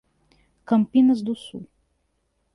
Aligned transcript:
Campinas 0.65 1.21
do 1.21 1.35
Sul 1.35 1.69